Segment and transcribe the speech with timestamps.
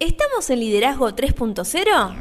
[0.00, 2.16] ¿Estamos en Liderazgo 3.0?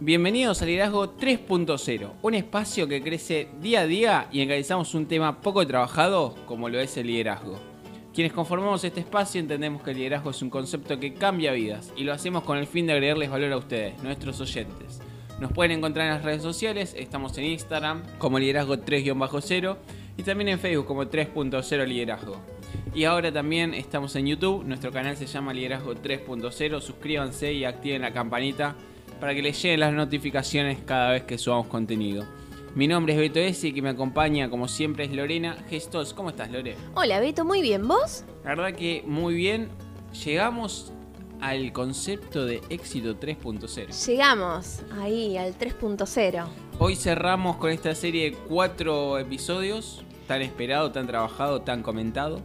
[0.00, 5.42] Bienvenidos a Liderazgo 3.0, un espacio que crece día a día y encabezamos un tema
[5.42, 7.60] poco trabajado como lo es el liderazgo.
[8.14, 12.04] Quienes conformamos este espacio entendemos que el liderazgo es un concepto que cambia vidas y
[12.04, 15.02] lo hacemos con el fin de agregarles valor a ustedes, nuestros oyentes.
[15.40, 19.76] Nos pueden encontrar en las redes sociales, estamos en Instagram como liderazgo 3-0
[20.18, 22.36] y también en Facebook como 3.0 liderazgo.
[22.92, 28.02] Y ahora también estamos en YouTube, nuestro canal se llama Liderazgo 3.0, suscríbanse y activen
[28.02, 28.74] la campanita
[29.20, 32.26] para que les lleguen las notificaciones cada vez que subamos contenido.
[32.74, 36.12] Mi nombre es Beto S y que me acompaña como siempre es Lorena Gestos.
[36.12, 36.76] ¿Cómo estás Lore?
[36.94, 38.24] Hola Beto, muy bien, ¿vos?
[38.44, 39.68] La verdad que muy bien.
[40.24, 40.92] Llegamos
[41.40, 44.06] al concepto de éxito 3.0.
[44.06, 46.46] Llegamos ahí al 3.0.
[46.78, 52.40] Hoy cerramos con esta serie de cuatro episodios, tan esperado, tan trabajado, tan comentado.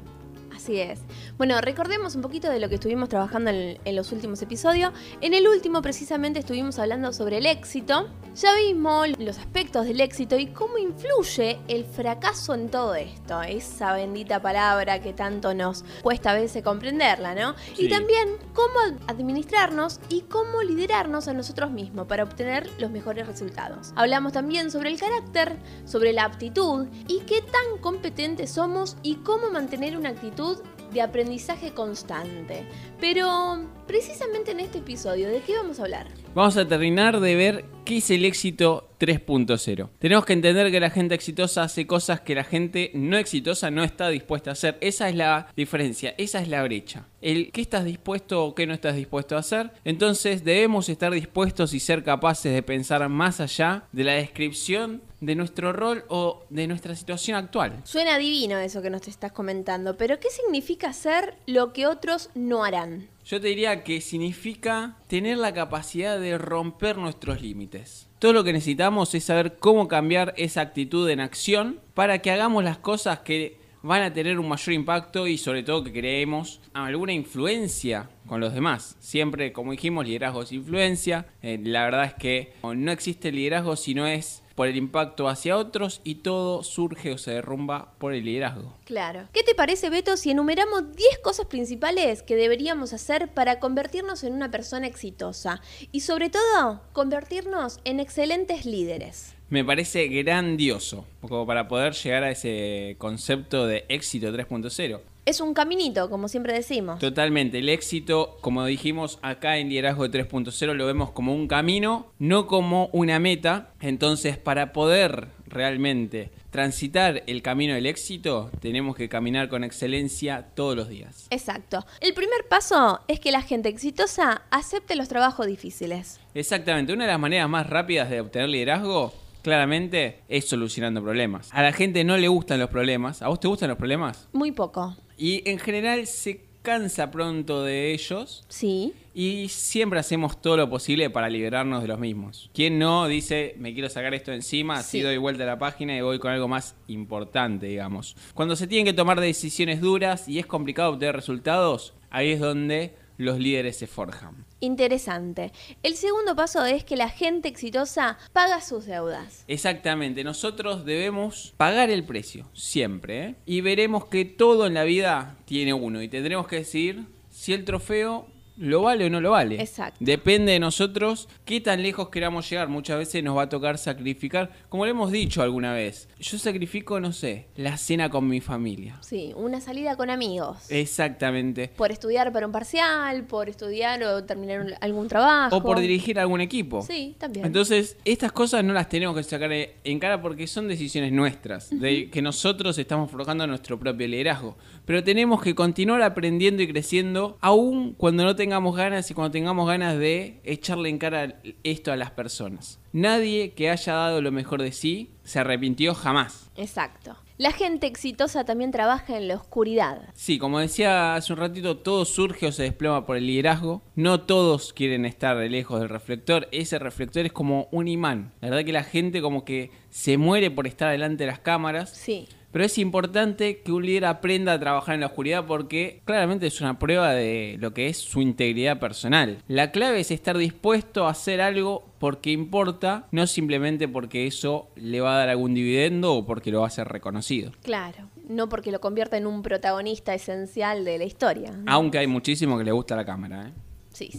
[0.55, 1.01] Así es.
[1.35, 4.94] Bueno, recordemos un poquito de lo que estuvimos trabajando en, en, los últimos episodios.
[5.19, 8.08] En el último precisamente estuvimos hablando sobre el éxito.
[8.35, 13.41] Ya vimos los aspectos del éxito y cómo influye el fracaso en todo esto.
[13.41, 17.55] Esa bendita palabra que tanto nos cuesta a veces comprenderla, ¿no?
[17.75, 17.86] Sí.
[17.86, 23.91] Y también cómo administrarnos y cómo liderarnos a nosotros mismos para obtener los mejores resultados.
[23.95, 29.49] Hablamos también sobre el carácter, sobre la aptitud y qué tan competentes somos y cómo
[29.49, 30.59] mantener una actitud
[30.94, 32.63] de aprendizaje constante.
[32.99, 36.08] Pero precisamente en este episodio, ¿de qué vamos a hablar?
[36.33, 39.89] Vamos a terminar de ver qué es el éxito 3.0.
[39.99, 43.83] Tenemos que entender que la gente exitosa hace cosas que la gente no exitosa no
[43.83, 44.77] está dispuesta a hacer.
[44.81, 47.08] Esa es la diferencia, esa es la brecha.
[47.21, 49.71] El qué estás dispuesto o qué no estás dispuesto a hacer.
[49.83, 55.35] Entonces debemos estar dispuestos y ser capaces de pensar más allá de la descripción de
[55.35, 57.81] nuestro rol o de nuestra situación actual.
[57.83, 62.63] Suena divino eso que nos estás comentando, pero ¿qué significa hacer lo que otros no
[62.63, 63.07] harán?
[63.25, 68.09] Yo te diría que significa tener la capacidad de romper nuestros límites.
[68.20, 72.64] Todo lo que necesitamos es saber cómo cambiar esa actitud en acción para que hagamos
[72.64, 77.14] las cosas que van a tener un mayor impacto y sobre todo que creemos alguna
[77.14, 78.95] influencia con los demás.
[78.99, 81.27] Siempre, como dijimos, liderazgo es influencia.
[81.42, 85.58] Eh, la verdad es que no existe liderazgo si no es por el impacto hacia
[85.58, 88.73] otros y todo surge o se derrumba por el liderazgo.
[88.86, 89.27] Claro.
[89.33, 94.33] ¿Qué te parece, Beto, si enumeramos 10 cosas principales que deberíamos hacer para convertirnos en
[94.33, 95.61] una persona exitosa?
[95.92, 99.36] Y sobre todo, convertirnos en excelentes líderes.
[99.49, 104.99] Me parece grandioso, como para poder llegar a ese concepto de éxito 3.0.
[105.26, 107.00] Es un caminito, como siempre decimos.
[107.00, 112.45] Totalmente, el éxito, como dijimos acá en Liderazgo 3.0, lo vemos como un camino, no
[112.45, 113.70] como una meta.
[113.80, 120.76] Entonces, para poder realmente transitar el camino del éxito, tenemos que caminar con excelencia todos
[120.76, 121.28] los días.
[121.30, 121.86] Exacto.
[122.02, 126.20] El primer paso es que la gente exitosa acepte los trabajos difíciles.
[126.34, 129.13] Exactamente, una de las maneras más rápidas de obtener liderazgo
[129.44, 131.50] claramente es solucionando problemas.
[131.54, 133.22] A la gente no le gustan los problemas.
[133.22, 134.28] ¿A vos te gustan los problemas?
[134.34, 134.95] Muy poco.
[135.18, 138.44] Y en general se cansa pronto de ellos.
[138.47, 138.94] Sí.
[139.13, 142.50] Y siempre hacemos todo lo posible para liberarnos de los mismos.
[142.53, 144.81] ¿Quién no dice, me quiero sacar esto encima, Sí.
[144.97, 148.15] así doy vuelta a la página y voy con algo más importante, digamos?
[148.33, 152.95] Cuando se tienen que tomar decisiones duras y es complicado obtener resultados, ahí es donde
[153.18, 154.45] los líderes se forjan.
[154.63, 155.51] Interesante.
[155.83, 159.44] El segundo paso es que la gente exitosa paga sus deudas.
[159.50, 163.35] Exactamente, nosotros debemos pagar el precio, siempre, ¿eh?
[163.45, 167.65] Y veremos que todo en la vida tiene uno y tendremos que decidir si el
[167.65, 168.25] trofeo
[168.57, 169.62] lo vale o no lo vale.
[169.62, 169.97] Exacto.
[170.00, 172.68] Depende de nosotros qué tan lejos queramos llegar.
[172.68, 176.07] Muchas veces nos va a tocar sacrificar, como lo hemos dicho alguna vez.
[176.19, 178.97] Yo sacrifico, no sé, la cena con mi familia.
[179.01, 180.57] Sí, una salida con amigos.
[180.69, 181.69] Exactamente.
[181.75, 185.57] Por estudiar para un parcial, por estudiar o terminar algún trabajo.
[185.57, 186.81] O por dirigir algún equipo.
[186.81, 187.45] Sí, también.
[187.45, 192.09] Entonces, estas cosas no las tenemos que sacar en cara porque son decisiones nuestras, de
[192.09, 194.57] que nosotros estamos forjando nuestro propio liderazgo.
[194.86, 199.66] Pero tenemos que continuar aprendiendo y creciendo, aun cuando no tengamos ganas y cuando tengamos
[199.66, 202.78] ganas de echarle en cara esto a las personas.
[202.92, 206.51] Nadie que haya dado lo mejor de sí se arrepintió jamás.
[206.57, 207.16] Exacto.
[207.38, 210.10] La gente exitosa también trabaja en la oscuridad.
[210.13, 213.81] Sí, como decía hace un ratito, todo surge o se desploma por el liderazgo.
[213.95, 216.50] No todos quieren estar lejos del reflector.
[216.51, 218.34] Ese reflector es como un imán.
[218.42, 221.92] La verdad que la gente como que se muere por estar delante de las cámaras.
[221.92, 222.28] Sí.
[222.54, 226.62] Pero es importante que un líder aprenda a trabajar en la oscuridad porque claramente es
[226.62, 229.40] una prueba de lo que es su integridad personal.
[229.48, 235.02] La clave es estar dispuesto a hacer algo porque importa, no simplemente porque eso le
[235.02, 237.54] va a dar algún dividendo o porque lo va a ser reconocido.
[237.64, 241.60] Claro, no porque lo convierta en un protagonista esencial de la historia.
[241.66, 243.73] Aunque hay muchísimo que le gusta la cámara, ¿eh?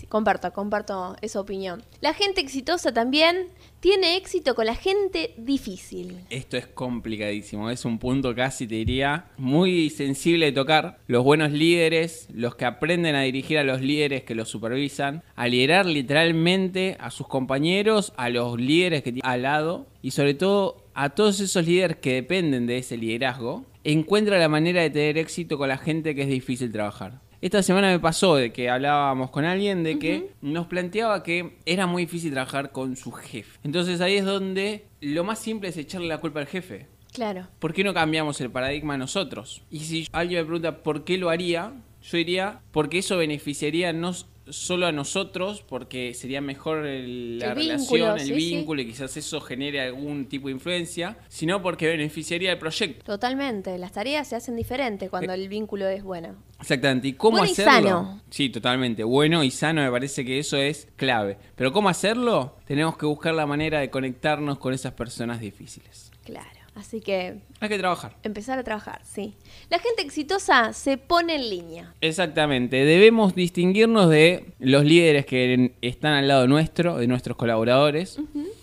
[0.08, 1.82] Comparto, comparto esa opinión.
[2.00, 3.48] La gente exitosa también
[3.80, 6.20] tiene éxito con la gente difícil.
[6.30, 10.98] Esto es complicadísimo, es un punto casi, te diría, muy sensible de tocar.
[11.06, 15.48] Los buenos líderes, los que aprenden a dirigir a los líderes que los supervisan, a
[15.48, 20.84] liderar literalmente a sus compañeros, a los líderes que tienen al lado y sobre todo
[20.94, 25.58] a todos esos líderes que dependen de ese liderazgo, encuentra la manera de tener éxito
[25.58, 27.20] con la gente que es difícil trabajar.
[27.44, 31.86] Esta semana me pasó de que hablábamos con alguien de que nos planteaba que era
[31.86, 33.58] muy difícil trabajar con su jefe.
[33.62, 36.86] Entonces ahí es donde lo más simple es echarle la culpa al jefe.
[37.12, 37.46] Claro.
[37.58, 39.62] ¿Por qué no cambiamos el paradigma nosotros?
[39.70, 44.14] Y si alguien me pregunta por qué lo haría, yo diría porque eso beneficiaría no
[44.48, 48.32] solo a nosotros, porque sería mejor el- la El relación, el sí, sí.
[48.34, 53.04] vínculo y quizás eso genere algún tipo de influencia, sino porque beneficiaría el proyecto.
[53.04, 53.78] Totalmente.
[53.78, 55.36] Las tareas se hacen diferentes cuando Eh.
[55.36, 56.36] el vínculo es bueno.
[56.60, 57.08] Exactamente.
[57.08, 57.72] ¿Y cómo Bueno y hacerlo?
[57.72, 58.20] sano.
[58.30, 59.02] Sí, totalmente.
[59.04, 61.36] Bueno y sano me parece que eso es clave.
[61.56, 62.56] Pero ¿cómo hacerlo?
[62.66, 66.10] Tenemos que buscar la manera de conectarnos con esas personas difíciles.
[66.24, 66.48] Claro.
[66.74, 68.16] Así que Hay que trabajar.
[68.24, 69.34] empezar a trabajar, sí.
[69.70, 71.94] La gente exitosa se pone en línea.
[72.00, 72.84] Exactamente.
[72.84, 78.18] Debemos distinguirnos de los líderes que están al lado nuestro, de nuestros colaboradores.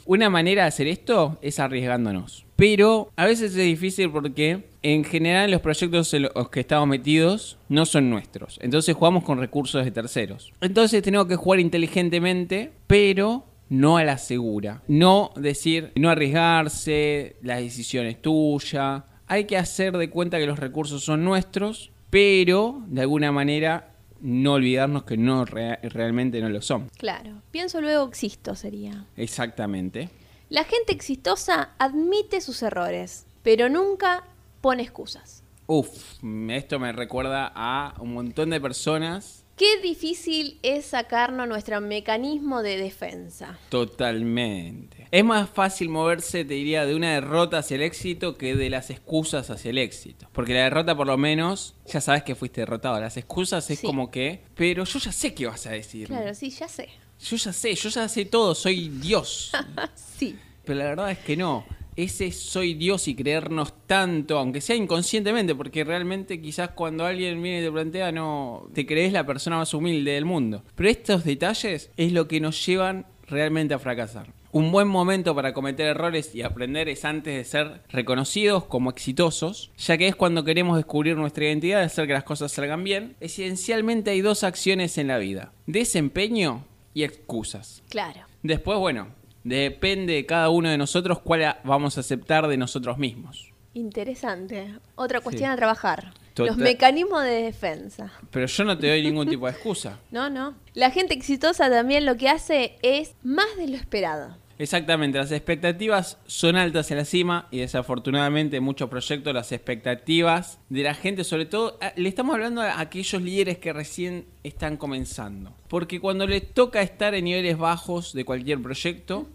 [0.05, 2.45] Una manera de hacer esto es arriesgándonos.
[2.57, 7.57] Pero a veces es difícil porque en general los proyectos en los que estamos metidos
[7.69, 8.59] no son nuestros.
[8.61, 10.51] Entonces jugamos con recursos de terceros.
[10.61, 14.83] Entonces tenemos que jugar inteligentemente, pero no a la segura.
[14.87, 19.05] No decir, no arriesgarse, la decisión es tuya.
[19.27, 24.53] Hay que hacer de cuenta que los recursos son nuestros, pero de alguna manera no
[24.53, 26.89] olvidarnos que no rea- realmente no lo son.
[26.97, 27.41] Claro.
[27.49, 29.05] Pienso luego existo sería.
[29.15, 30.09] Exactamente.
[30.49, 34.25] La gente exitosa admite sus errores, pero nunca
[34.59, 35.43] pone excusas.
[35.65, 42.63] Uf, esto me recuerda a un montón de personas Qué difícil es sacarnos nuestro mecanismo
[42.63, 43.59] de defensa.
[43.69, 45.07] Totalmente.
[45.11, 48.89] Es más fácil moverse, te diría, de una derrota hacia el éxito que de las
[48.89, 50.27] excusas hacia el éxito.
[50.31, 52.99] Porque la derrota, por lo menos, ya sabes que fuiste derrotado.
[52.99, 53.85] Las excusas es Sí.
[53.87, 56.07] como que, pero yo ya sé qué vas a decir.
[56.07, 56.89] Claro, sí, ya sé.
[57.19, 59.51] Yo ya sé, yo ya sé todo, soy Dios.
[59.95, 60.37] Sí.
[60.65, 61.65] pero la verdad es que no.
[62.01, 67.61] Ese soy Dios y creernos tanto, aunque sea inconscientemente, porque realmente quizás cuando alguien viene
[67.61, 70.63] y te plantea, no, te crees la persona más humilde del mundo.
[70.73, 74.33] Pero estos detalles es lo que nos llevan realmente a fracasar.
[74.51, 79.69] Un buen momento para cometer errores y aprender es antes de ser reconocidos como exitosos,
[79.77, 83.15] ya que es cuando queremos descubrir nuestra identidad, hacer que las cosas salgan bien.
[83.19, 86.65] Esencialmente hay dos acciones en la vida, desempeño
[86.95, 87.83] y excusas.
[87.89, 88.21] Claro.
[88.41, 93.51] Después, bueno, depende de cada uno de nosotros cuál vamos a aceptar de nosotros mismos.
[93.73, 94.75] Interesante.
[94.95, 95.53] Otra cuestión Sí.
[95.53, 96.13] a trabajar.
[96.33, 98.11] Total- Los mecanismos de defensa.
[98.31, 99.99] Pero yo no te doy ningún tipo de excusa.
[100.11, 100.55] No, no.
[100.73, 104.37] La gente exitosa también lo que hace es más de lo esperado.
[104.61, 110.59] Exactamente, las expectativas son altas en la cima y desafortunadamente en muchos proyectos las expectativas
[110.69, 114.77] de la gente, sobre todo, a- le estamos hablando a aquellos líderes que recién están
[114.77, 115.51] comenzando.
[115.67, 119.27] Porque cuando les toca estar en niveles bajos de cualquier proyecto,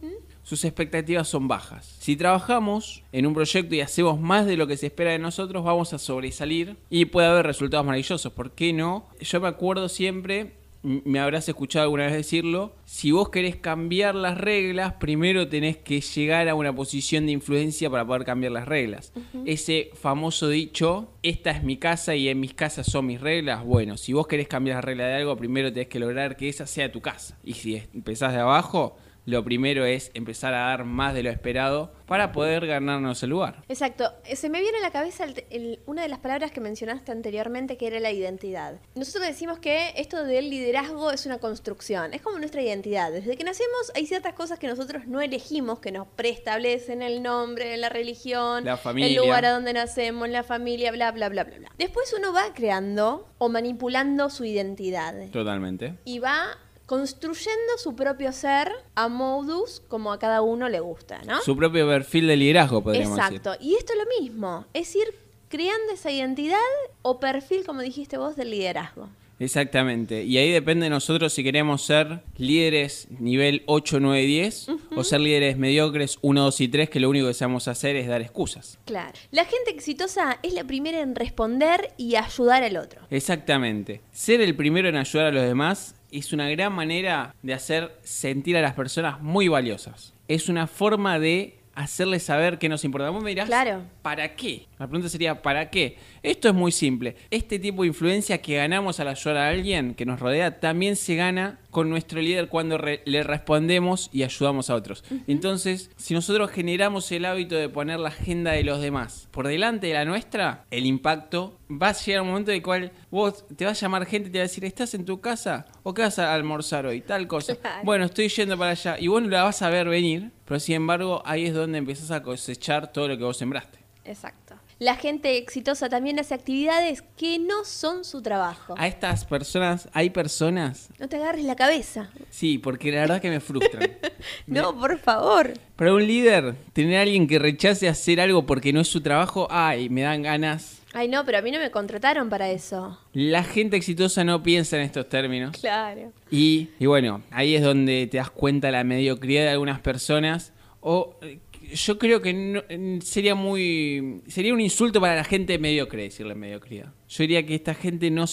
[0.44, 1.96] sus expectativas son bajas.
[1.98, 5.64] Si trabajamos en un proyecto y hacemos más de lo que se espera de nosotros,
[5.64, 8.30] vamos a sobresalir y puede haber resultados maravillosos.
[8.32, 9.08] ¿Por qué no?
[9.18, 10.52] Yo me acuerdo siempre
[10.86, 16.00] me habrás escuchado alguna vez decirlo, si vos querés cambiar las reglas, primero tenés que
[16.00, 19.12] llegar a una posición de influencia para poder cambiar las reglas.
[19.44, 23.96] Ese famoso dicho, esta es mi casa y en mis casas son mis reglas, bueno,
[23.96, 26.92] si vos querés cambiar la regla de algo, primero tenés que lograr que esa sea
[26.92, 27.36] tu casa.
[27.42, 31.92] Y si empezás de abajo, lo primero es empezar a dar más de lo esperado
[32.06, 33.62] para poder ganarnos el lugar.
[33.68, 34.12] Exacto.
[34.34, 37.76] Se me viene a la cabeza el- el- una de las palabras que mencionaste anteriormente,
[37.76, 38.80] que era la identidad.
[38.94, 43.10] Nosotros decimos que esto del liderazgo es una construcción, es como nuestra identidad.
[43.10, 47.76] Desde que nacemos hay ciertas cosas que nosotros no elegimos, que nos preestablecen el nombre,
[47.76, 49.08] la religión, La familia.
[49.08, 51.72] el lugar a donde nacemos, la familia, bla, bla, bla, bla, bla.
[51.78, 55.94] Después uno va creando o manipulando su identidad Totalmente.
[56.04, 56.46] y va
[56.86, 61.40] construyendo su propio ser a modus como a cada uno le gusta, ¿no?
[61.42, 63.36] Su propio perfil de liderazgo, podríamos decir.
[63.36, 63.62] Exacto.
[63.62, 65.14] Y esto es lo mismo, es ir
[65.48, 66.58] creando esa identidad
[67.02, 69.08] o perfil, como dijiste vos, del liderazgo.
[69.38, 70.24] Exactamente.
[70.24, 75.20] Y ahí depende de nosotros si queremos ser líderes nivel 8, 9, 10 o ser
[75.20, 78.78] líderes mediocres 1, 2 y 3 que lo único que sabemos hacer es dar excusas.
[78.86, 79.12] Claro.
[79.32, 83.02] La gente exitosa es la primera en responder y ayudar al otro.
[83.10, 84.00] Exactamente.
[84.10, 88.56] Ser el primero en ayudar a los demás es una gran manera de hacer sentir
[88.56, 90.12] a las personas muy valiosas.
[90.28, 93.10] Es una forma de hacerles saber que nos importa.
[93.10, 93.82] Vos me dirás, Claro.
[94.02, 94.66] ¿para qué?
[94.78, 95.98] La pregunta sería, ¿para qué?
[96.22, 97.16] Esto es muy simple.
[97.30, 101.16] Este tipo de influencia que ganamos al ayudar a alguien que nos rodea también se
[101.16, 105.04] gana con nuestro líder cuando re- le respondemos y ayudamos a otros.
[105.26, 109.88] Entonces, si nosotros generamos el hábito de poner la agenda de los demás por delante
[109.88, 113.66] de la nuestra, el impacto va a llegar un momento en el cual vos te
[113.66, 116.00] va a llamar gente y te va a decir, ¿estás en tu casa o qué
[116.00, 117.02] vas a almorzar hoy?
[117.02, 117.56] Tal cosa.
[117.56, 117.82] Claro.
[117.84, 118.96] Bueno, estoy yendo para allá.
[118.98, 122.10] Y vos no la vas a ver venir, pero sin embargo ahí es donde empiezas
[122.10, 123.80] a cosechar todo lo que vos sembraste.
[124.02, 124.45] Exacto.
[124.78, 128.74] La gente exitosa también hace actividades que no son su trabajo.
[128.76, 132.10] A estas personas, hay personas, No te agarres la cabeza.
[132.28, 133.90] sí, porque la verdad que me frustran.
[134.46, 135.52] No, por favor.
[135.76, 139.46] Para un líder, tener a alguien que rechace hacer algo porque no es su trabajo,
[139.50, 140.82] ay, me dan ganas.
[140.92, 142.98] Ay, no, pero a mí no me contrataron para eso.
[143.12, 145.56] La gente exitosa no piensa en estos términos.
[145.60, 146.12] Claro.
[146.30, 150.52] Y, y bueno, ahí es donde te das cuenta la mediocridad de algunas personas.
[150.80, 151.38] O eh,
[151.74, 154.20] yo creo que no- eh, sería muy.
[154.26, 156.92] Sería un insulto para la gente mediocre decirle mediocridad.
[157.08, 158.24] Yo diría que esta gente no.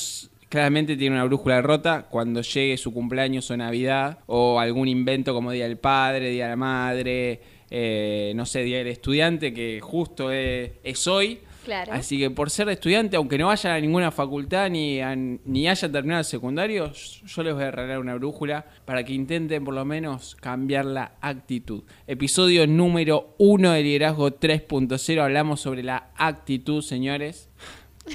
[0.50, 5.52] Claramente tiene una brújula rota cuando llegue su cumpleaños o Navidad o algún invento como
[5.52, 7.40] Día del Padre, Día de la Madre,
[7.72, 11.40] eh, no sé, Día del Estudiante, que justo es, es hoy.
[11.94, 15.92] Así que por ser estudiante, aunque no vayan a ninguna facultad ni, a- ni hayan
[15.92, 19.86] terminado el secundario, yo les voy a regalar una brújula para que intenten por lo
[19.86, 21.84] menos cambiar la actitud.
[22.08, 25.22] Episodio número 1 de Liderazgo 3.0.
[25.22, 27.50] Hablamos sobre la actitud, señores.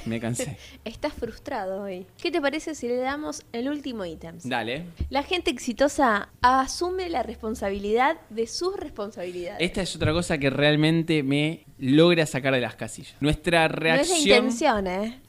[0.04, 0.56] Me cansé.
[0.84, 2.06] Estás frustrado hoy.
[2.20, 4.38] ¿Qué te parece si le damos el último ítem?
[4.44, 4.84] Dale.
[5.10, 9.60] La gente exitosa asume la responsabilidad de sus responsabilidades.
[9.60, 13.14] Esta es otra cosa que realmente me logra sacar de las casillas.
[13.20, 14.28] Nuestra no es reacción...
[14.28, 15.20] la intención, ¿eh?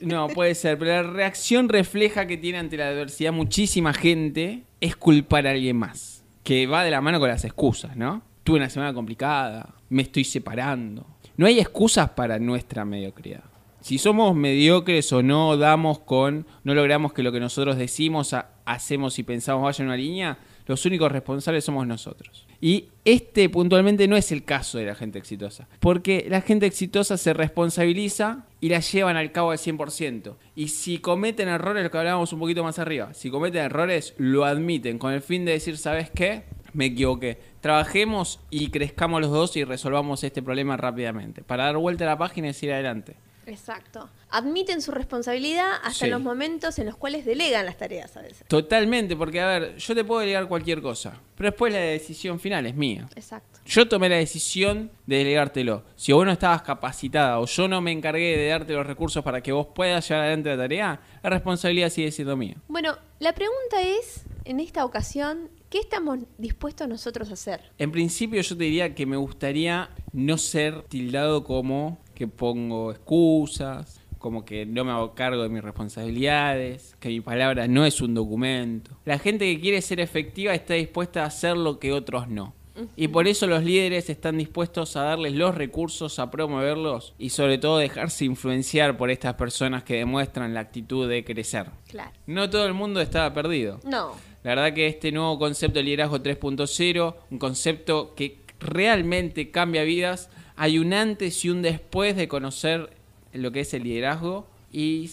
[0.00, 4.96] No, puede ser, pero la reacción refleja que tiene ante la adversidad muchísima gente es
[4.96, 6.24] culpar a alguien más.
[6.42, 8.22] Que va de la mano con las excusas, ¿no?
[8.44, 11.06] Tuve una semana complicada, me estoy separando.
[11.36, 13.44] No hay excusas para nuestra mediocridad.
[13.88, 18.50] Si somos mediocres o no damos con, no logramos que lo que nosotros decimos, ha-
[18.66, 22.46] hacemos y pensamos vaya en una línea, los únicos responsables somos nosotros.
[22.60, 27.16] Y este puntualmente no es el caso de la gente exitosa, porque la gente exitosa
[27.16, 30.34] se responsabiliza y la llevan al cabo al 100%.
[30.54, 34.44] Y si cometen errores, lo que hablábamos un poquito más arriba, si cometen errores, lo
[34.44, 36.42] admiten con el fin de decir, ¿sabes qué?
[36.74, 37.38] Me equivoqué.
[37.62, 42.18] Trabajemos y crezcamos los dos y resolvamos este problema rápidamente, para dar vuelta a la
[42.18, 43.16] página y seguir adelante.
[43.48, 44.08] Exacto.
[44.30, 46.04] Admiten su responsabilidad hasta Sí.
[46.04, 48.44] en los momentos en los cuales delegan las tareas a veces.
[48.46, 52.66] Totalmente, porque a ver, yo te puedo delegar cualquier cosa, pero después la decisión final
[52.66, 53.08] es mía.
[53.16, 53.58] Exacto.
[53.66, 55.84] Yo tomé la decisión de delegártelo.
[55.96, 59.40] Si vos no estabas capacitada o yo no me encargué de darte los recursos para
[59.42, 62.56] que vos puedas llevar adelante la tarea, la responsabilidad sigue siendo mía.
[62.68, 67.60] Bueno, la pregunta es, en esta ocasión, ¿qué estamos dispuestos nosotros a hacer?
[67.78, 74.00] En principio yo te diría que me gustaría no ser tildado como que pongo excusas,
[74.18, 78.12] como que no me hago cargo de mis responsabilidades, que mi palabra no es un
[78.12, 78.90] documento.
[79.04, 82.54] La gente que quiere ser efectiva está dispuesta a hacer lo que otros no.
[82.96, 87.58] Y por eso los líderes están dispuestos a darles los recursos, a promoverlos y sobre
[87.58, 91.66] todo dejarse influenciar por estas personas que demuestran la actitud de crecer.
[91.86, 92.10] Claro.
[92.26, 93.78] No todo el mundo estaba perdido.
[93.84, 94.12] No.
[94.42, 100.30] La verdad que este nuevo concepto de liderazgo 3.0, un concepto que realmente cambia vidas,
[100.58, 102.90] hay un antes y un después de conocer
[103.32, 105.10] lo que es el liderazgo y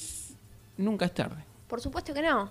[0.78, 1.44] nunca es tarde.
[1.68, 2.50] Por supuesto que no.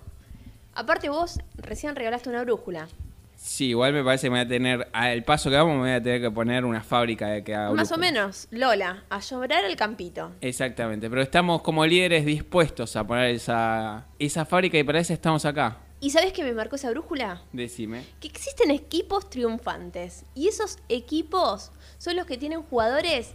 [0.75, 2.89] Aparte vos recién regalaste una brújula.
[3.37, 5.91] Sí, igual me parece que me voy a tener, al paso que vamos, me voy
[5.91, 9.65] a tener que poner una fábrica de que haga Más o menos, Lola, a llorar
[9.65, 10.31] al campito.
[10.41, 15.45] Exactamente, pero estamos como líderes dispuestos a poner esa, esa fábrica y para eso estamos
[15.45, 15.79] acá.
[16.01, 17.43] ¿Y sabés qué me marcó esa brújula?
[17.53, 18.05] Decime.
[18.21, 20.25] Que existen equipos triunfantes.
[20.35, 23.33] Y esos equipos son los que tienen jugadores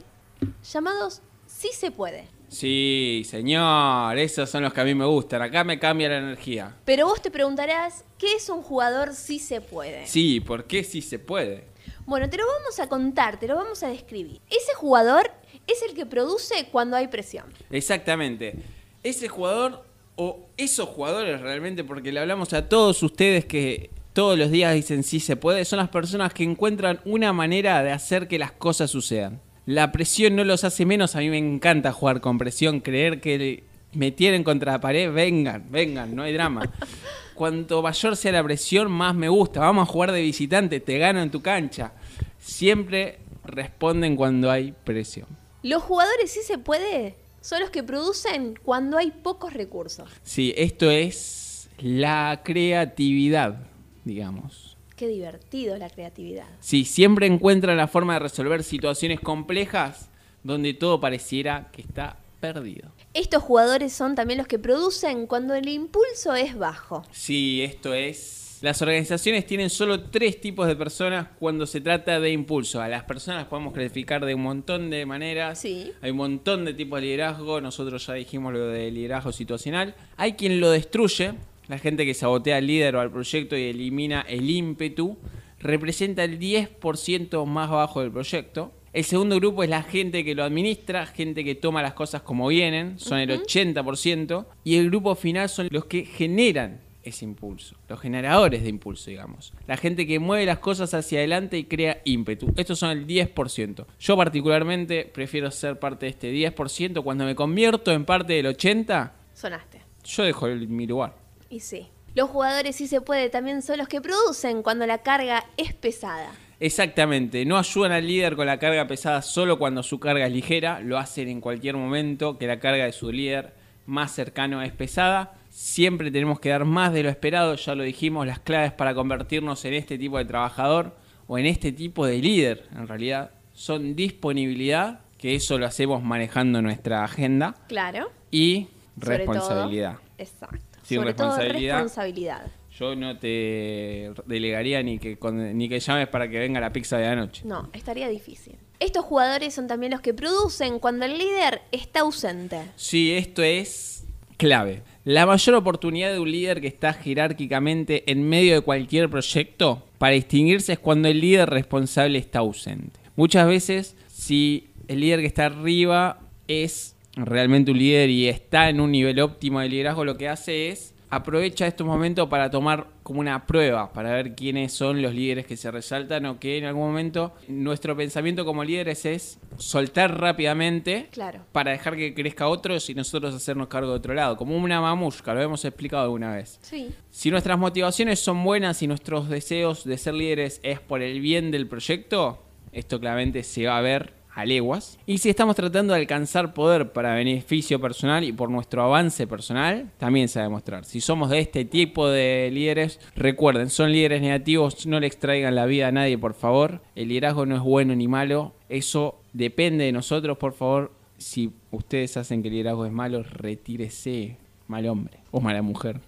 [0.72, 2.28] llamados Sí se puede.
[2.48, 5.42] Sí, señor, esos son los que a mí me gustan.
[5.42, 6.76] Acá me cambia la energía.
[6.86, 10.06] Pero vos te preguntarás, ¿qué es un jugador Sí se puede?
[10.06, 11.66] Sí, ¿por qué sí se puede?
[12.06, 14.42] Bueno, te lo vamos a contar, te lo vamos a describir.
[14.50, 15.32] Ese jugador
[15.66, 17.46] es el que produce cuando hay presión.
[17.72, 18.56] Exactamente.
[19.02, 19.86] Ese jugador
[20.22, 25.04] o esos jugadores realmente, porque le hablamos a todos ustedes que todos los días dicen
[25.04, 28.92] sí se puede, son las personas que encuentran una manera de hacer que las cosas
[28.92, 29.40] sucedan.
[29.66, 33.64] La presión no los hace menos, a mí me encanta jugar con presión, creer que
[33.94, 36.70] me tienen contra la pared, vengan, vengan, no hay drama.
[37.34, 39.62] Cuanto mayor sea la presión, más me gusta.
[39.62, 41.94] Vamos a jugar de visitante, te gano en tu cancha.
[42.40, 45.28] Siempre responden cuando hay presión.
[45.64, 50.10] Los jugadores sí se puede son los que producen cuando hay pocos recursos.
[50.24, 53.58] Sí, esto es la creatividad,
[54.04, 54.78] digamos.
[54.96, 56.48] Qué divertido la creatividad.
[56.60, 60.10] Sí, siempre encuentran la forma de resolver situaciones complejas
[60.44, 62.92] donde todo pareciera que está perdido.
[63.14, 67.04] Estos jugadores son también los que producen cuando el impulso es bajo.
[67.12, 72.32] Sí, esto es las organizaciones tienen solo tres tipos de personas cuando se trata de
[72.32, 72.82] impulso.
[72.82, 75.60] A las personas las podemos clasificar de un montón de maneras.
[75.60, 75.94] Sí.
[76.02, 77.62] Hay un montón de tipos de liderazgo.
[77.62, 79.96] Nosotros ya dijimos lo de liderazgo situacional.
[80.18, 81.34] Hay quien lo destruye.
[81.70, 85.18] La gente que sabotea al líder o al proyecto y elimina el ímpetu
[85.60, 88.74] representa el 10% más bajo del proyecto.
[88.92, 92.48] El segundo grupo es la gente que lo administra, gente que toma las cosas como
[92.48, 94.48] vienen, son el 80%.
[94.64, 99.54] Y el grupo final son los que generan ese impulso, los generadores de impulso, digamos.
[99.68, 102.54] La gente que mueve las cosas hacia adelante y crea ímpetu.
[102.56, 103.86] Estos son el 10%.
[104.00, 107.04] Yo particularmente prefiero ser parte de este 10%.
[107.04, 109.82] Cuando me convierto en parte del 80%, sonaste.
[110.04, 111.16] Yo dejo mi lugar.
[111.50, 111.88] Y sí.
[112.16, 116.32] Los jugadores sí se puede también son los que producen cuando la carga es pesada.
[116.60, 120.82] Exactamente, no ayudan al líder con la carga pesada solo cuando su carga es ligera,
[120.82, 123.54] lo hacen en cualquier momento que la carga de su líder
[123.86, 125.39] más cercano es pesada.
[125.50, 129.66] Siempre tenemos que dar más de lo esperado, ya lo dijimos, las claves para convertirnos
[129.66, 130.96] en este tipo de trabajador
[131.28, 136.62] o en este tipo de líder, en realidad, son disponibilidad, que eso lo hacemos manejando
[136.62, 137.56] nuestra agenda.
[137.68, 138.10] Claro.
[138.32, 139.98] Y responsabilidad.
[140.18, 140.58] exacto.
[140.84, 142.48] Sobre responsabilidad, todo responsabilidad.
[142.80, 145.18] Yo no te delegaría ni que,
[145.54, 147.42] ni que llames para que venga la pizza de la noche.
[147.46, 148.56] No, estaría difícil.
[148.80, 152.62] Estos jugadores son también los que producen cuando el líder está ausente.
[152.78, 154.06] Sí, esto es
[154.38, 154.84] clave.
[155.10, 160.14] La mayor oportunidad de un líder que está jerárquicamente en medio de cualquier proyecto para
[160.14, 163.00] distinguirse es cuando el líder responsable está ausente.
[163.16, 168.80] Muchas veces, si el líder que está arriba es realmente un líder y está en
[168.80, 173.20] un nivel óptimo de liderazgo, lo que hace es aprovecha estos momentos para tomar como
[173.20, 176.88] una prueba, para ver quiénes son los líderes que se resaltan o que en algún
[176.88, 181.42] momento nuestro pensamiento como líderes es soltar rápidamente claro.
[181.52, 185.34] para dejar que crezca otros y nosotros hacernos cargo de otro lado, como una mamushka,
[185.34, 186.60] lo hemos explicado alguna vez.
[186.62, 186.90] Sí.
[187.10, 191.50] Si nuestras motivaciones son buenas y nuestros deseos de ser líderes es por el bien
[191.52, 194.98] del proyecto, esto claramente se va a ver a leguas.
[195.06, 199.92] Y si estamos tratando de alcanzar poder para beneficio personal y por nuestro avance personal,
[199.98, 200.86] también se va a demostrar.
[200.86, 205.66] Si somos de este tipo de líderes, recuerden, son líderes negativos, no le extraigan la
[205.66, 206.82] vida a nadie, por favor.
[206.96, 210.92] El liderazgo no es bueno ni malo, eso depende de nosotros, por favor.
[211.18, 214.38] Si ustedes hacen que el liderazgo es malo, retírese,
[214.68, 216.00] mal hombre o mala mujer,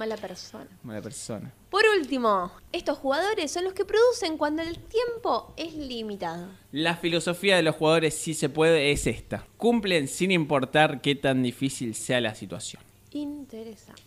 [0.00, 0.66] Mala persona.
[0.82, 1.52] Mala persona.
[1.68, 6.48] Por último, estos jugadores son los que producen cuando el tiempo es limitado.
[6.72, 9.46] La filosofía de los jugadores si se puede es esta.
[9.58, 12.82] Cumplen sin importar qué tan difícil sea la situación.
[13.10, 14.00] Interesante.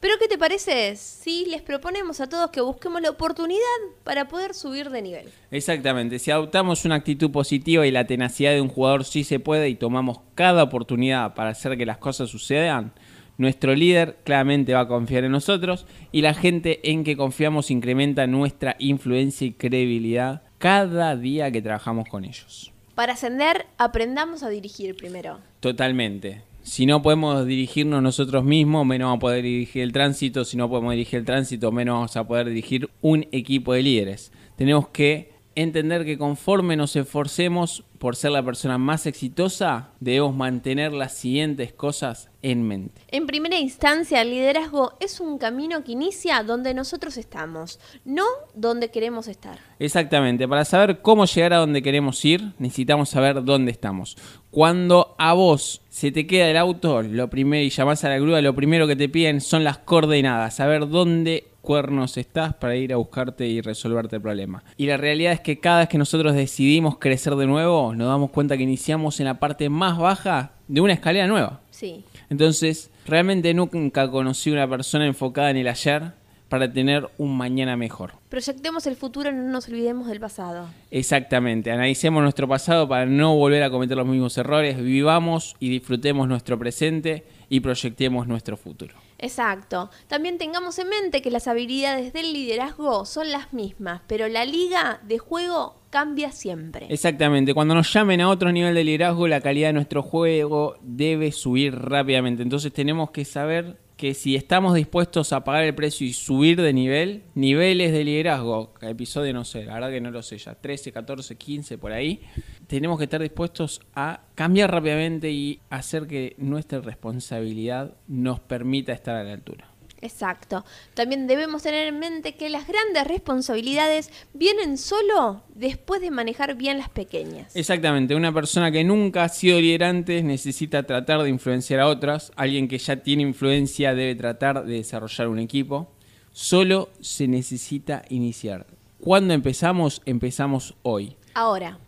[0.00, 3.60] Pero ¿qué te parece si les proponemos a todos que busquemos la oportunidad
[4.02, 5.28] para poder subir de nivel?
[5.52, 9.68] Exactamente, si adoptamos una actitud positiva y la tenacidad de un jugador sí se puede
[9.68, 12.92] y tomamos cada oportunidad para hacer que las cosas sucedan,
[13.38, 18.26] nuestro líder claramente va a confiar en nosotros y la gente en que confiamos incrementa
[18.26, 22.72] nuestra influencia y credibilidad cada día que trabajamos con ellos.
[22.94, 25.38] Para ascender, aprendamos a dirigir primero.
[25.60, 26.42] Totalmente.
[26.62, 30.44] Si no podemos dirigirnos nosotros mismos, menos vamos a poder dirigir el tránsito.
[30.44, 34.32] Si no podemos dirigir el tránsito, menos vamos a poder dirigir un equipo de líderes.
[34.56, 40.92] Tenemos que entender que conforme nos esforcemos por ser la persona más exitosa, debemos mantener
[40.92, 43.02] las siguientes cosas en mente.
[43.08, 48.22] En primera instancia, el liderazgo es un camino que inicia donde nosotros estamos, no
[48.54, 49.58] donde queremos estar.
[49.80, 54.16] Exactamente, para saber cómo llegar a donde queremos ir, necesitamos saber dónde estamos.
[54.52, 58.40] Cuando a vos se te queda el auto, lo primero y llamás a la grúa,
[58.40, 62.96] lo primero que te piden son las coordenadas, saber dónde cuernos estás para ir a
[62.96, 64.62] buscarte y resolverte el problema.
[64.76, 68.30] Y la realidad es que cada vez que nosotros decidimos crecer de nuevo, nos damos
[68.30, 71.60] cuenta que iniciamos en la parte más baja de una escalera nueva.
[71.70, 72.04] Sí.
[72.30, 76.12] Entonces, realmente nunca conocí una persona enfocada en el ayer
[76.48, 78.12] para tener un mañana mejor.
[78.28, 80.68] Proyectemos el futuro, no nos olvidemos del pasado.
[80.92, 86.28] Exactamente, analicemos nuestro pasado para no volver a cometer los mismos errores, vivamos y disfrutemos
[86.28, 88.94] nuestro presente y proyectemos nuestro futuro.
[89.18, 89.90] Exacto.
[90.08, 95.00] También tengamos en mente que las habilidades del liderazgo son las mismas, pero la liga
[95.02, 96.86] de juego cambia siempre.
[96.90, 101.32] Exactamente, cuando nos llamen a otro nivel de liderazgo, la calidad de nuestro juego debe
[101.32, 102.42] subir rápidamente.
[102.42, 106.72] Entonces tenemos que saber que si estamos dispuestos a pagar el precio y subir de
[106.72, 110.92] nivel, niveles de liderazgo, episodio no sé, la verdad que no lo sé ya, 13,
[110.92, 112.20] 14, 15 por ahí,
[112.66, 119.16] tenemos que estar dispuestos a cambiar rápidamente y hacer que nuestra responsabilidad nos permita estar
[119.16, 119.75] a la altura.
[120.02, 120.64] Exacto.
[120.94, 126.78] También debemos tener en mente que las grandes responsabilidades vienen solo después de manejar bien
[126.78, 127.54] las pequeñas.
[127.56, 132.68] Exactamente, una persona que nunca ha sido liderante necesita tratar de influenciar a otras, alguien
[132.68, 135.92] que ya tiene influencia debe tratar de desarrollar un equipo.
[136.32, 138.66] Solo se necesita iniciar.
[139.00, 140.02] ¿Cuándo empezamos?
[140.04, 141.16] Empezamos hoy.
[141.34, 141.78] Ahora.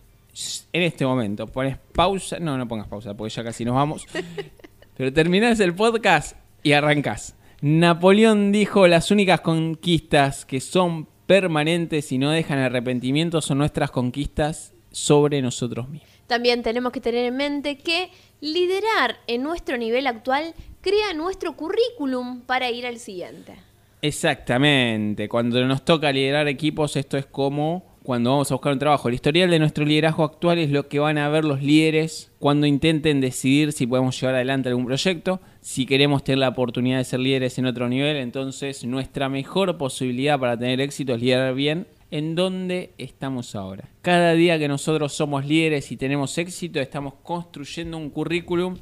[0.73, 4.07] En este momento, pones pausa, no, no pongas pausa porque ya casi nos vamos.
[4.97, 7.35] Pero terminás el podcast y arrancás.
[7.61, 14.73] Napoleón dijo, las únicas conquistas que son permanentes y no dejan arrepentimiento son nuestras conquistas
[14.93, 16.09] sobre nosotros mismos.
[16.29, 22.43] También tenemos que tener en mente que liderar en nuestro nivel actual crea nuestro currículum
[22.43, 23.55] para ir al siguiente.
[24.03, 29.09] Exactamente, cuando nos toca liderar equipos esto es como cuando vamos a buscar un trabajo.
[29.09, 32.67] El historial de nuestro liderazgo actual es lo que van a ver los líderes cuando
[32.67, 35.43] intenten decidir si podemos llevar adelante algún proyecto.
[35.61, 40.39] Si queremos tener la oportunidad de ser líderes en otro nivel, entonces nuestra mejor posibilidad
[40.39, 43.91] para tener éxito es liderar bien en donde estamos ahora.
[44.01, 48.79] Cada día que nosotros somos líderes y tenemos éxito, estamos construyendo un currículum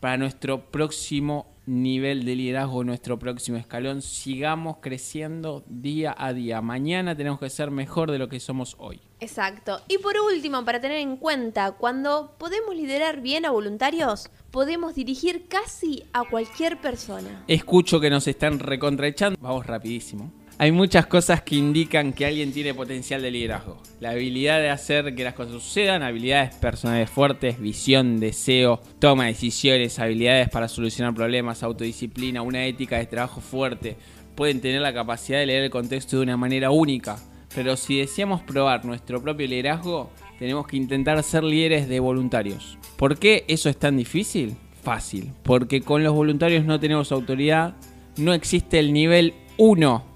[0.00, 4.02] para nuestro próximo nivel de liderazgo, nuestro próximo escalón.
[4.02, 6.60] Sigamos creciendo día a día.
[6.60, 9.00] Mañana tenemos que ser mejor de lo que somos hoy.
[9.20, 9.80] Exacto.
[9.88, 15.46] Y por último, para tener en cuenta, cuando podemos liderar bien a voluntarios, podemos dirigir
[15.46, 17.44] casi a cualquier persona.
[17.46, 19.38] Escucho que nos están recontraechando.
[19.40, 20.32] Vamos rapidísimo.
[20.60, 23.78] Hay muchas cosas que indican que alguien tiene potencial de liderazgo.
[23.98, 29.30] La habilidad de hacer que las cosas sucedan, habilidades personales fuertes, visión, deseo, toma de
[29.30, 33.96] decisiones, habilidades para solucionar problemas, autodisciplina, una ética de trabajo fuerte.
[34.34, 37.16] Pueden tener la capacidad de leer el contexto de una manera única.
[37.54, 42.76] Pero si deseamos probar nuestro propio liderazgo, tenemos que intentar ser líderes de voluntarios.
[42.98, 44.56] ¿Por qué eso es tan difícil?
[44.82, 45.32] Fácil.
[45.42, 47.76] Porque con los voluntarios no tenemos autoridad,
[48.18, 50.09] no existe el nivel 1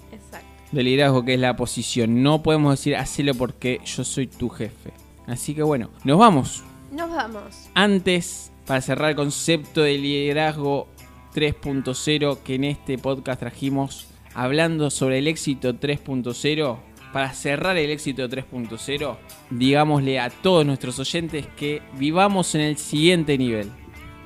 [0.74, 2.22] de liderazgo, que es la posición.
[2.22, 4.92] No podemos decir, hacelo porque yo soy tu jefe.
[5.26, 6.62] Así que bueno, nos vamos.
[6.92, 7.68] Nos vamos.
[7.74, 10.88] Antes, para cerrar el concepto de liderazgo
[11.34, 16.78] 3.0 que en este podcast trajimos, hablando sobre el éxito 3.0,
[17.12, 19.16] para cerrar el éxito 3.0,
[19.50, 23.70] digámosle a todos nuestros oyentes que vivamos en el siguiente nivel.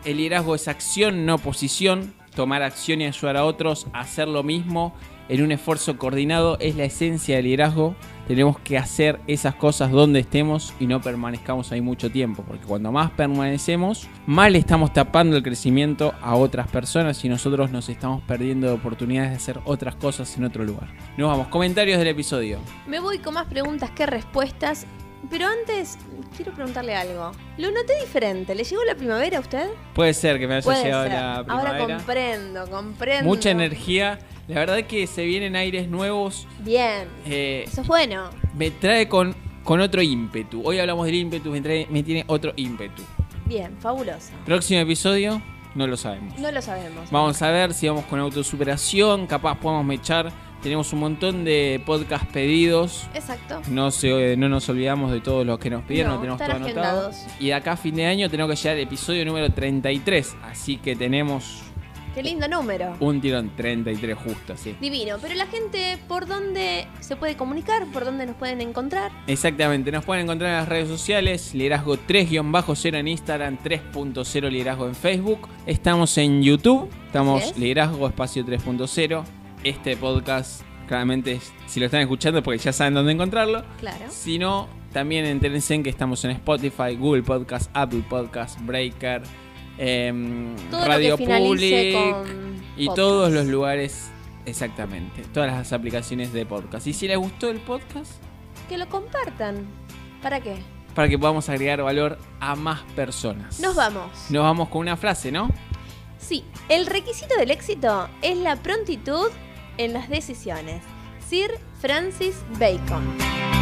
[0.04, 2.14] El liderazgo es acción, no posición.
[2.34, 4.94] Tomar acción y ayudar a otros a hacer lo mismo
[5.28, 7.94] en un esfuerzo coordinado es la esencia del liderazgo.
[8.26, 12.92] Tenemos que hacer esas cosas donde estemos y no permanezcamos ahí mucho tiempo, porque cuando
[12.92, 18.22] más permanecemos, más le estamos tapando el crecimiento a otras personas y nosotros nos estamos
[18.22, 20.88] perdiendo oportunidades de hacer otras cosas en otro lugar.
[21.16, 22.58] Nos vamos, comentarios del episodio.
[22.86, 24.86] Me voy con más preguntas que respuestas.
[25.30, 25.98] Pero antes,
[26.36, 27.32] quiero preguntarle algo.
[27.56, 28.54] Lo noté diferente.
[28.54, 29.68] ¿Le llegó la primavera a usted?
[29.94, 31.12] Puede ser que me haya Puede llegado ser.
[31.12, 31.70] la primavera.
[31.78, 33.24] Ahora comprendo, comprendo.
[33.28, 34.18] Mucha energía.
[34.46, 36.46] La verdad que se vienen aires nuevos.
[36.60, 37.08] Bien.
[37.26, 38.30] Eh, Eso es bueno.
[38.54, 40.62] me trae con, con otro ímpetu.
[40.64, 43.02] Hoy hablamos del ímpetu, me, trae- me tiene otro ímpetu.
[43.44, 44.30] Bien, fabuloso.
[44.46, 45.42] Próximo episodio,
[45.74, 46.38] no lo sabemos.
[46.38, 47.10] No lo sabemos.
[47.10, 50.30] Vamos a ver si vamos con autosuperación, capaz podemos mechar.
[50.62, 53.06] Tenemos un montón de podcast pedidos.
[53.14, 53.62] Exacto.
[53.68, 56.56] No, se, no nos olvidamos de todos los que nos pidieron, No, lo tenemos todo
[56.56, 57.10] anotado.
[57.38, 60.36] Y de acá a fin de año tenemos que llegar al episodio número 33.
[60.42, 61.62] Así que tenemos
[62.14, 62.96] Qué lindo número.
[62.98, 64.74] un tirón 33 justo, sí.
[64.80, 65.18] Divino.
[65.22, 67.86] Pero la gente, ¿por dónde se puede comunicar?
[67.92, 69.12] ¿Por dónde nos pueden encontrar?
[69.28, 74.96] Exactamente, nos pueden encontrar en las redes sociales, liderazgo 3-0 en Instagram, 3.0 liderazgo en
[74.96, 75.48] Facebook.
[75.66, 77.56] Estamos en YouTube, estamos es.
[77.56, 79.22] liderazgo espacio 3.0.
[79.64, 83.64] Este podcast, claramente, si lo están escuchando, es porque ya saben dónde encontrarlo.
[83.80, 84.04] Claro.
[84.08, 89.22] Si no, también entérense en que estamos en Spotify, Google Podcast, Apple Podcast, Breaker,
[89.78, 91.96] em, Todo Radio Public
[92.76, 92.96] y podcast.
[92.96, 94.10] todos los lugares,
[94.46, 96.86] exactamente, todas las aplicaciones de podcast.
[96.86, 98.12] Y si les gustó el podcast,
[98.68, 99.66] Que lo compartan.
[100.22, 100.56] ¿Para qué?
[100.94, 103.60] para que podamos agregar valor a más personas.
[103.60, 104.10] Nos vamos.
[104.30, 105.48] Nos vamos con una frase, ¿no?
[106.18, 109.28] Sí, el requisito del éxito es la prontitud
[109.78, 110.82] en las decisiones.
[111.28, 113.57] Sir Francis Bacon.